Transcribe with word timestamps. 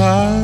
I. 0.00 0.39